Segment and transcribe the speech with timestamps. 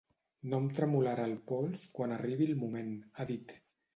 [0.53, 3.57] No em tremolarà el pols quan arribi el moment, ha dit.